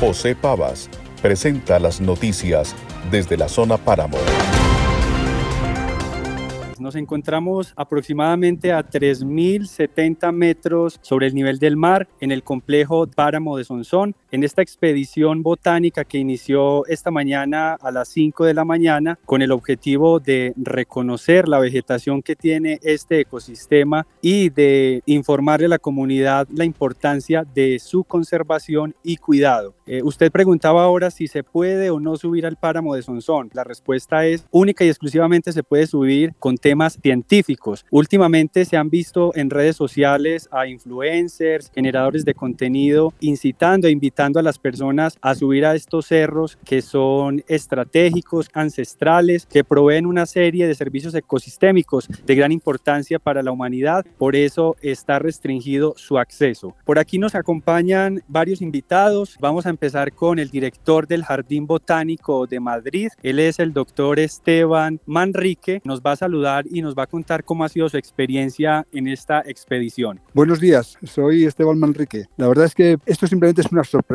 [0.00, 0.90] José Pavas
[1.22, 2.74] presenta las noticias
[3.10, 4.18] desde la zona Páramo.
[6.78, 13.56] Nos encontramos aproximadamente a 3.070 metros sobre el nivel del mar en el complejo Páramo
[13.56, 18.64] de Sonsón, en esta expedición botánica que inició esta mañana a las 5 de la
[18.64, 25.66] mañana con el objetivo de reconocer la vegetación que tiene este ecosistema y de informarle
[25.66, 29.76] a la comunidad la importancia de su conservación y cuidado.
[29.86, 33.50] Eh, usted preguntaba ahora si se puede o no subir al páramo de Sonsón.
[33.52, 37.86] La respuesta es única y exclusivamente se puede subir con temas científicos.
[37.92, 44.23] Últimamente se han visto en redes sociales a influencers, generadores de contenido, incitando e invitando
[44.24, 50.24] a las personas a subir a estos cerros que son estratégicos, ancestrales, que proveen una
[50.24, 54.06] serie de servicios ecosistémicos de gran importancia para la humanidad.
[54.16, 56.74] Por eso está restringido su acceso.
[56.86, 59.36] Por aquí nos acompañan varios invitados.
[59.40, 63.08] Vamos a empezar con el director del Jardín Botánico de Madrid.
[63.22, 65.82] Él es el doctor Esteban Manrique.
[65.84, 69.06] Nos va a saludar y nos va a contar cómo ha sido su experiencia en
[69.06, 70.18] esta expedición.
[70.32, 72.24] Buenos días, soy Esteban Manrique.
[72.38, 74.13] La verdad es que esto simplemente es una sorpresa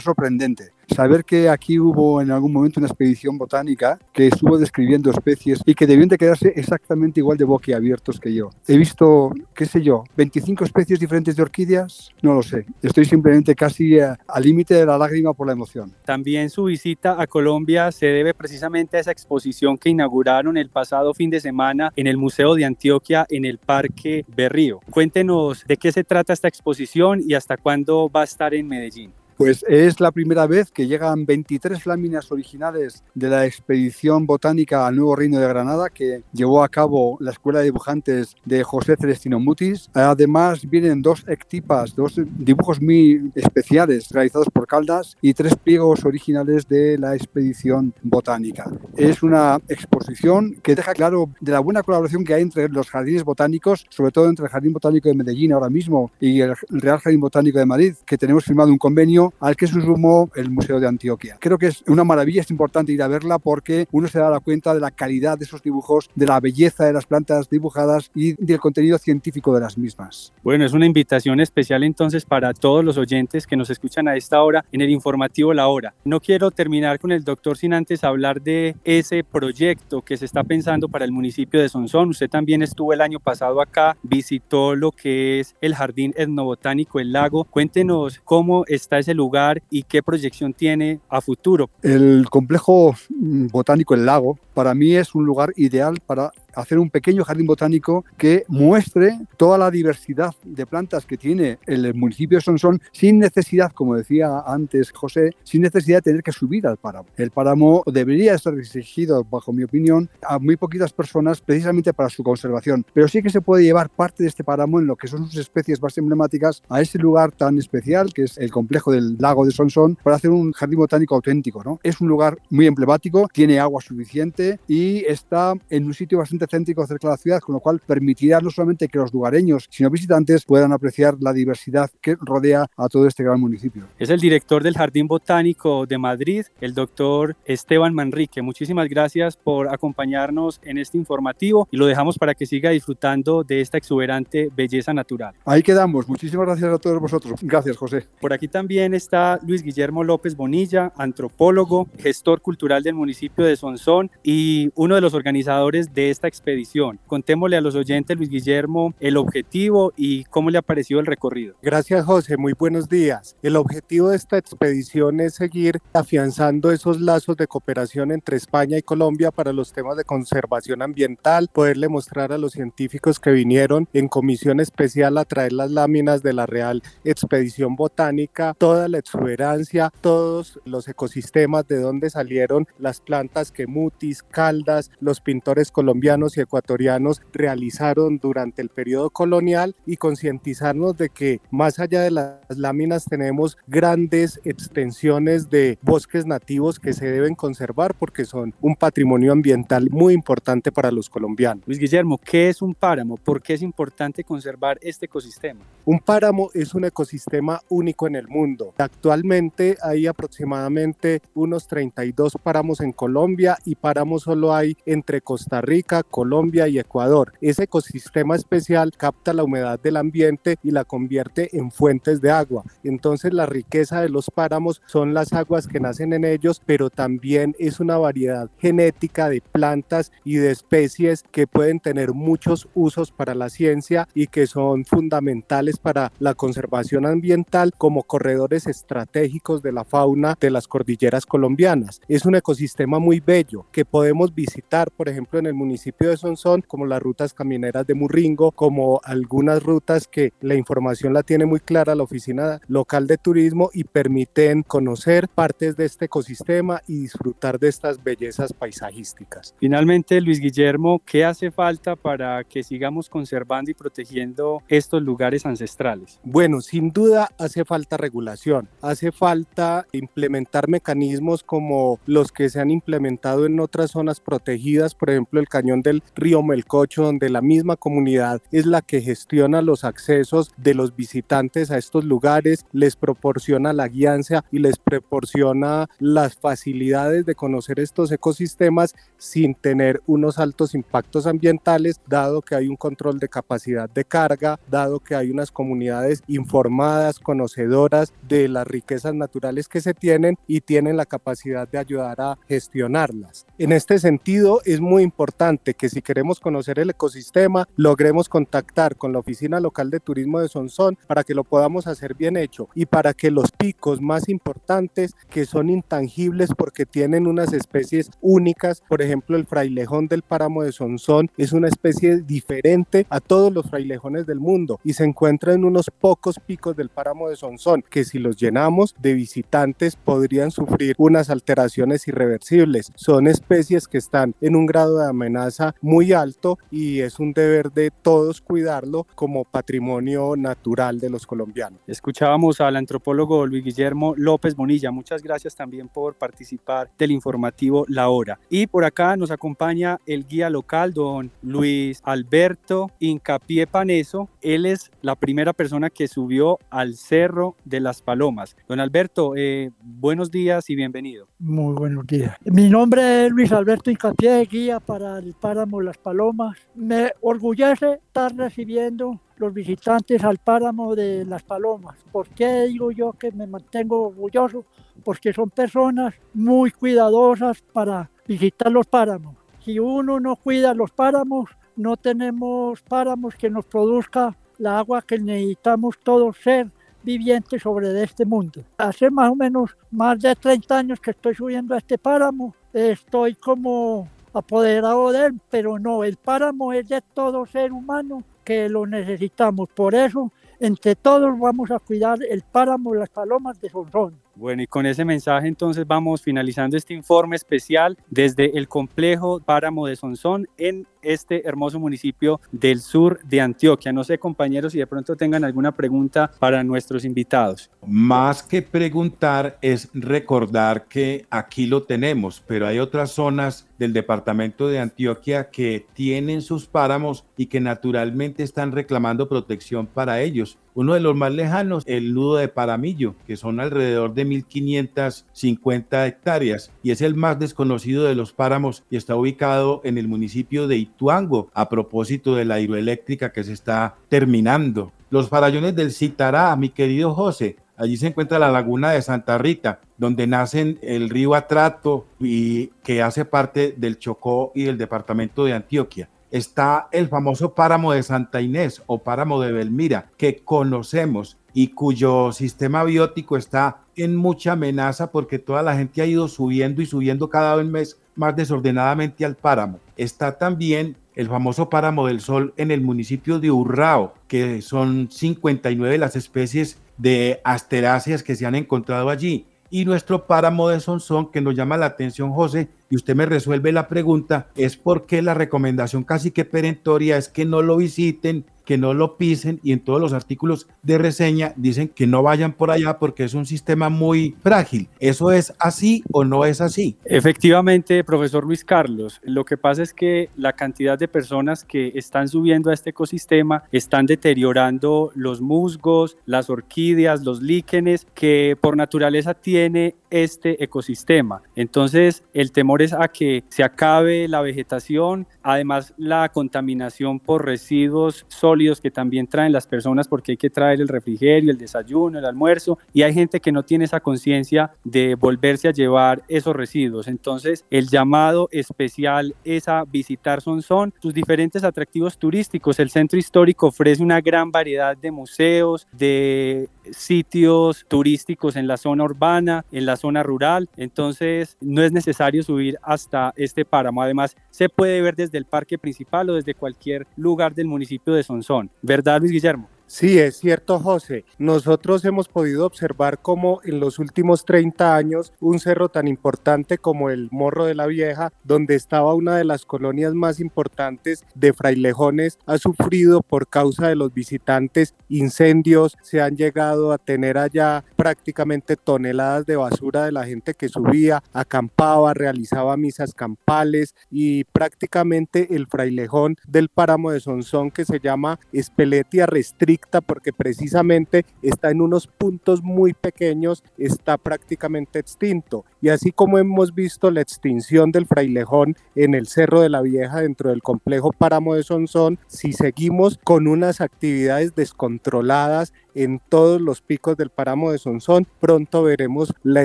[0.00, 0.72] sorprendente.
[0.94, 5.74] Saber que aquí hubo en algún momento una expedición botánica que estuvo describiendo especies y
[5.74, 8.50] que debían de quedarse exactamente igual de boquiabiertos que yo.
[8.66, 12.66] He visto, qué sé yo, 25 especies diferentes de orquídeas, no lo sé.
[12.82, 15.94] Estoy simplemente casi al límite de la lágrima por la emoción.
[16.04, 21.14] También su visita a Colombia se debe precisamente a esa exposición que inauguraron el pasado
[21.14, 24.80] fin de semana en el Museo de Antioquia en el Parque Berrío.
[24.90, 29.12] Cuéntenos de qué se trata esta exposición y hasta cuándo va a estar en Medellín.
[29.38, 34.96] Pues es la primera vez que llegan 23 láminas originales de la expedición botánica al
[34.96, 39.38] Nuevo Reino de Granada que llevó a cabo la Escuela de Dibujantes de José Celestino
[39.38, 39.90] Mutis.
[39.94, 46.66] Además vienen dos ectipas, dos dibujos muy especiales realizados por Caldas y tres pliegos originales
[46.66, 48.68] de la expedición botánica.
[48.96, 53.22] Es una exposición que deja claro de la buena colaboración que hay entre los jardines
[53.22, 57.20] botánicos, sobre todo entre el Jardín Botánico de Medellín ahora mismo y el Real Jardín
[57.20, 60.88] Botánico de Madrid, que tenemos firmado un convenio al que se sumó el Museo de
[60.88, 61.36] Antioquia.
[61.40, 64.74] Creo que es una maravilla, es importante ir a verla porque uno se da cuenta
[64.74, 68.60] de la calidad de esos dibujos, de la belleza de las plantas dibujadas y del
[68.60, 70.32] contenido científico de las mismas.
[70.42, 74.42] Bueno, es una invitación especial entonces para todos los oyentes que nos escuchan a esta
[74.42, 75.94] hora en el informativo La Hora.
[76.04, 80.44] No quiero terminar con el doctor sin antes hablar de ese proyecto que se está
[80.44, 82.10] pensando para el municipio de Sonsón.
[82.10, 87.12] Usted también estuvo el año pasado acá, visitó lo que es el Jardín Etnobotánico El
[87.12, 87.44] Lago.
[87.44, 91.68] Cuéntenos cómo está ese lugar y qué proyección tiene a futuro.
[91.82, 96.90] El complejo mm, botánico El Lago para mí es un lugar ideal para hacer un
[96.90, 102.42] pequeño jardín botánico que muestre toda la diversidad de plantas que tiene el municipio de
[102.42, 107.08] Sonsón sin necesidad, como decía antes José, sin necesidad de tener que subir al páramo.
[107.16, 112.22] El páramo debería estar restringido, bajo mi opinión, a muy poquitas personas precisamente para su
[112.22, 115.26] conservación, pero sí que se puede llevar parte de este páramo en lo que son
[115.26, 119.44] sus especies más emblemáticas a ese lugar tan especial que es el complejo del lago
[119.44, 121.62] de Sonsón para hacer un jardín botánico auténtico.
[121.64, 121.80] ¿no?
[121.82, 126.86] Es un lugar muy emblemático, tiene agua suficiente y está en un sitio bastante céntrico
[126.86, 130.44] cerca de la ciudad, con lo cual permitirá no solamente que los lugareños, sino visitantes
[130.44, 133.84] puedan apreciar la diversidad que rodea a todo este gran municipio.
[133.98, 138.42] Es el director del Jardín Botánico de Madrid, el doctor Esteban Manrique.
[138.42, 143.60] Muchísimas gracias por acompañarnos en este informativo y lo dejamos para que siga disfrutando de
[143.60, 145.34] esta exuberante belleza natural.
[145.44, 146.08] Ahí quedamos.
[146.08, 147.40] Muchísimas gracias a todos vosotros.
[147.42, 148.06] Gracias, José.
[148.20, 154.10] Por aquí también está Luis Guillermo López Bonilla, antropólogo, gestor cultural del municipio de Sonsón
[154.22, 157.00] y uno de los organizadores de esta expedición.
[157.06, 161.56] Contémosle a los oyentes, Luis Guillermo, el objetivo y cómo le ha parecido el recorrido.
[161.62, 162.36] Gracias, José.
[162.36, 163.36] Muy buenos días.
[163.42, 168.82] El objetivo de esta expedición es seguir afianzando esos lazos de cooperación entre España y
[168.82, 174.08] Colombia para los temas de conservación ambiental, poderle mostrar a los científicos que vinieron en
[174.08, 180.60] comisión especial a traer las láminas de la Real Expedición Botánica, toda la exuberancia, todos
[180.64, 187.22] los ecosistemas de donde salieron las plantas que Mutis, Caldas, los pintores colombianos y ecuatorianos
[187.32, 193.56] realizaron durante el periodo colonial y concientizarnos de que más allá de las láminas tenemos
[193.66, 200.14] grandes extensiones de bosques nativos que se deben conservar porque son un patrimonio ambiental muy
[200.14, 201.64] importante para los colombianos.
[201.66, 203.16] Luis Guillermo, ¿qué es un páramo?
[203.16, 205.60] ¿Por qué es importante conservar este ecosistema?
[205.84, 208.74] Un páramo es un ecosistema único en el mundo.
[208.78, 216.02] Actualmente hay aproximadamente unos 32 páramos en Colombia y páramos solo hay entre Costa Rica,
[216.10, 217.32] Colombia y Ecuador.
[217.40, 222.64] Ese ecosistema especial capta la humedad del ambiente y la convierte en fuentes de agua.
[222.82, 227.54] Entonces la riqueza de los páramos son las aguas que nacen en ellos, pero también
[227.58, 233.34] es una variedad genética de plantas y de especies que pueden tener muchos usos para
[233.34, 239.84] la ciencia y que son fundamentales para la conservación ambiental como corredores estratégicos de la
[239.84, 242.00] fauna de las cordilleras colombianas.
[242.08, 246.62] Es un ecosistema muy bello que podemos visitar, por ejemplo, en el municipio de Sonsón,
[246.62, 251.60] como las rutas camineras de Murringo, como algunas rutas que la información la tiene muy
[251.60, 257.58] clara la Oficina Local de Turismo y permiten conocer partes de este ecosistema y disfrutar
[257.58, 259.54] de estas bellezas paisajísticas.
[259.58, 266.20] Finalmente, Luis Guillermo, ¿qué hace falta para que sigamos conservando y protegiendo estos lugares ancestrales?
[266.22, 272.70] Bueno, sin duda hace falta regulación, hace falta implementar mecanismos como los que se han
[272.70, 277.76] implementado en otras zonas protegidas, por ejemplo el cañón del río Melcocho, donde la misma
[277.76, 283.72] comunidad es la que gestiona los accesos de los visitantes a estos lugares, les proporciona
[283.72, 290.74] la guianza y les proporciona las facilidades de conocer estos ecosistemas sin tener unos altos
[290.74, 295.50] impactos ambientales, dado que hay un control de capacidad de carga, dado que hay unas
[295.50, 301.78] comunidades informadas, conocedoras de las riquezas naturales que se tienen y tienen la capacidad de
[301.78, 303.46] ayudar a gestionarlas.
[303.58, 309.12] En este sentido, es muy importante que si queremos conocer el ecosistema, logremos contactar con
[309.14, 312.84] la Oficina Local de Turismo de Sonsón para que lo podamos hacer bien hecho y
[312.84, 319.00] para que los picos más importantes, que son intangibles porque tienen unas especies únicas, por
[319.00, 324.26] ejemplo, el frailejón del páramo de Sonsón es una especie diferente a todos los frailejones
[324.26, 328.18] del mundo y se encuentra en unos pocos picos del páramo de Sonsón, que si
[328.18, 332.90] los llenamos de visitantes podrían sufrir unas alteraciones irreversibles.
[332.96, 337.70] Son especies que están en un grado de amenaza muy alto y es un deber
[337.72, 341.80] de todos cuidarlo como patrimonio natural de los colombianos.
[341.86, 344.90] Escuchábamos al antropólogo Luis Guillermo López Bonilla.
[344.90, 348.38] Muchas gracias también por participar del informativo La Hora.
[348.48, 354.28] Y por acá nos acompaña el guía local, don Luis Alberto Incapié Paneso.
[354.40, 358.56] Él es la primera persona que subió al Cerro de las Palomas.
[358.68, 361.28] Don Alberto, eh, buenos días y bienvenido.
[361.38, 362.36] Muy buenos días.
[362.44, 366.58] Mi nombre es Luis Alberto Incapié, guía para el páramo Las Palomas.
[366.74, 371.96] Me orgullece estar recibiendo los visitantes al páramo de Las Palomas.
[372.12, 374.66] ¿Por qué digo yo que me mantengo orgulloso?
[375.02, 379.36] Porque son personas muy cuidadosas para visitar los páramos.
[379.64, 385.18] Si uno no cuida los páramos, no tenemos páramos que nos produzca la agua que
[385.18, 386.70] necesitamos todos ser
[387.02, 388.62] vivientes sobre este mundo.
[388.76, 393.34] Hace más o menos más de 30 años que estoy subiendo a este páramo, estoy
[393.34, 398.86] como apoderado de él, pero no, el páramo es de todo ser humano que lo
[398.86, 399.68] necesitamos.
[399.74, 404.18] Por eso, entre todos vamos a cuidar el páramo, las palomas de Sonsón.
[404.38, 409.88] Bueno, y con ese mensaje entonces vamos finalizando este informe especial desde el complejo Páramo
[409.88, 413.92] de Sonsón en este hermoso municipio del sur de Antioquia.
[413.92, 417.70] No sé, compañeros, si de pronto tengan alguna pregunta para nuestros invitados.
[417.84, 424.68] Más que preguntar es recordar que aquí lo tenemos, pero hay otras zonas del departamento
[424.68, 430.58] de Antioquia que tienen sus páramos y que naturalmente están reclamando protección para ellos.
[430.74, 436.72] Uno de los más lejanos, el nudo de Paramillo, que son alrededor de 1.550 hectáreas
[436.82, 440.76] y es el más desconocido de los páramos y está ubicado en el municipio de
[440.76, 444.92] Ituango a propósito de la hidroeléctrica que se está terminando.
[445.10, 449.80] Los farallones del Citará, mi querido José, Allí se encuentra la laguna de Santa Rita,
[449.98, 455.52] donde nacen el río Atrato y que hace parte del Chocó y del departamento de
[455.52, 456.08] Antioquia.
[456.32, 462.30] Está el famoso páramo de Santa Inés o páramo de Belmira, que conocemos y cuyo
[462.30, 467.28] sistema biótico está en mucha amenaza porque toda la gente ha ido subiendo y subiendo
[467.28, 469.80] cada vez más desordenadamente al páramo.
[469.96, 475.98] Está también el famoso páramo del sol en el municipio de Urrao, que son 59
[475.98, 479.44] las especies de asteráceas que se han encontrado allí.
[479.68, 483.72] Y nuestro páramo de Sonsón, que nos llama la atención, José, y usted me resuelve
[483.72, 488.76] la pregunta, es porque la recomendación casi que perentoria es que no lo visiten, que
[488.76, 492.70] no lo pisen y en todos los artículos de reseña dicen que no vayan por
[492.70, 494.90] allá porque es un sistema muy frágil.
[495.00, 496.94] ¿Eso es así o no es así?
[497.06, 502.28] Efectivamente, profesor Luis Carlos, lo que pasa es que la cantidad de personas que están
[502.28, 509.32] subiendo a este ecosistema están deteriorando los musgos, las orquídeas, los líquenes que por naturaleza
[509.32, 511.40] tiene este ecosistema.
[511.56, 518.24] Entonces, el temor temores a que se acabe la vegetación, además la contaminación por residuos
[518.28, 522.24] sólidos que también traen las personas porque hay que traer el refrigerio, el desayuno, el
[522.24, 527.08] almuerzo y hay gente que no tiene esa conciencia de volverse a llevar esos residuos.
[527.08, 532.78] Entonces el llamado especial es a visitar Sonsón, sus diferentes atractivos turísticos.
[532.78, 539.04] El centro histórico ofrece una gran variedad de museos, de sitios turísticos en la zona
[539.04, 544.02] urbana, en la zona rural, entonces no es necesario subir hasta este páramo.
[544.02, 548.22] Además, se puede ver desde el parque principal o desde cualquier lugar del municipio de
[548.22, 548.70] Sonsón.
[548.82, 549.68] ¿Verdad, Luis Guillermo?
[549.90, 551.24] Sí, es cierto, José.
[551.38, 557.08] Nosotros hemos podido observar cómo en los últimos 30 años un cerro tan importante como
[557.08, 562.38] el Morro de la Vieja, donde estaba una de las colonias más importantes de frailejones,
[562.44, 568.76] ha sufrido por causa de los visitantes incendios, se han llegado a tener allá prácticamente
[568.76, 575.66] toneladas de basura de la gente que subía, acampaba, realizaba misas campales y prácticamente el
[575.66, 582.06] frailejón del páramo de Sonsón que se llama Espeletia Restricta porque precisamente está en unos
[582.06, 585.64] puntos muy pequeños, está prácticamente extinto.
[585.80, 590.20] Y así como hemos visto la extinción del frailejón en el Cerro de la Vieja
[590.20, 596.80] dentro del complejo Páramo de Sonsón, si seguimos con unas actividades descontroladas en todos los
[596.80, 599.64] picos del páramo de Sonsón, pronto veremos la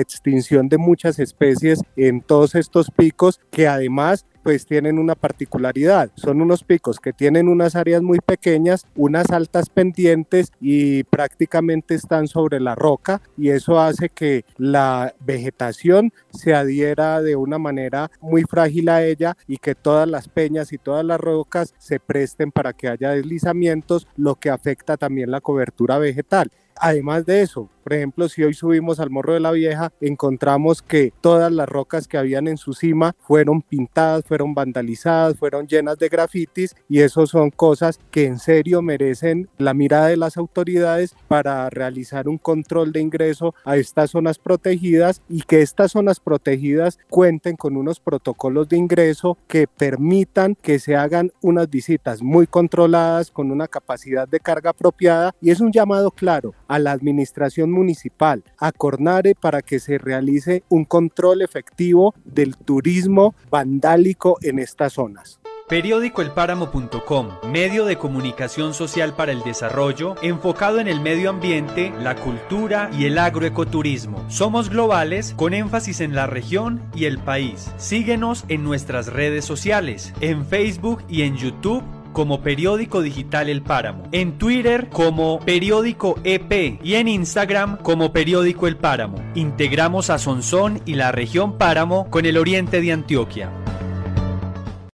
[0.00, 6.10] extinción de muchas especies en todos estos picos que además pues tienen una particularidad.
[6.16, 12.28] Son unos picos que tienen unas áreas muy pequeñas, unas altas pendientes y prácticamente están
[12.28, 18.42] sobre la roca y eso hace que la vegetación se adhiera de una manera muy
[18.42, 22.72] frágil a ella y que todas las peñas y todas las rocas se presten para
[22.72, 26.50] que haya deslizamientos, lo que afecta también la cobertura vegetal.
[26.76, 31.12] Además de eso, por ejemplo, si hoy subimos al Morro de la Vieja, encontramos que
[31.20, 36.08] todas las rocas que habían en su cima fueron pintadas, fueron vandalizadas, fueron llenas de
[36.08, 41.68] grafitis y eso son cosas que en serio merecen la mirada de las autoridades para
[41.68, 47.54] realizar un control de ingreso a estas zonas protegidas y que estas zonas protegidas cuenten
[47.54, 53.50] con unos protocolos de ingreso que permitan que se hagan unas visitas muy controladas con
[53.50, 58.72] una capacidad de carga apropiada y es un llamado claro a la administración municipal, a
[58.72, 65.40] Cornare, para que se realice un control efectivo del turismo vandálico en estas zonas.
[65.66, 72.16] Periódico Elpáramo.com, medio de comunicación social para el desarrollo, enfocado en el medio ambiente, la
[72.16, 74.22] cultura y el agroecoturismo.
[74.28, 77.70] Somos globales con énfasis en la región y el país.
[77.78, 81.82] Síguenos en nuestras redes sociales, en Facebook y en YouTube
[82.14, 88.66] como Periódico Digital El Páramo, en Twitter como Periódico EP y en Instagram como Periódico
[88.66, 89.18] El Páramo.
[89.34, 93.63] Integramos a Sonsón y la región Páramo con el oriente de Antioquia.